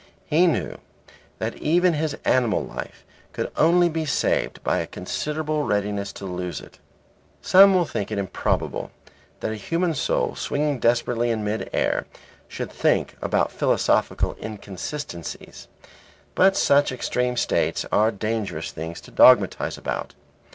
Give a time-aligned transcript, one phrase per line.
[0.25, 0.79] He knew
[1.37, 6.59] that even his animal life could only be saved by a considerable readiness to lose
[6.59, 6.79] it.
[7.43, 8.89] Some will think it improbable
[9.41, 12.07] that a human soul swinging desperately in mid air
[12.47, 15.67] should think about philosophical inconsistencies.
[16.33, 20.15] But such extreme states are dangerous things to dogmatize about.